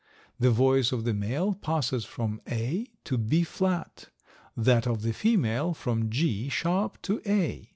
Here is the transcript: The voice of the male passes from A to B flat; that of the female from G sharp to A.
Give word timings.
The 0.39 0.49
voice 0.49 0.91
of 0.91 1.03
the 1.03 1.13
male 1.13 1.53
passes 1.53 2.05
from 2.05 2.41
A 2.49 2.87
to 3.03 3.19
B 3.19 3.43
flat; 3.43 4.09
that 4.57 4.87
of 4.87 5.03
the 5.03 5.13
female 5.13 5.75
from 5.75 6.09
G 6.09 6.49
sharp 6.49 6.99
to 7.03 7.21
A. 7.23 7.69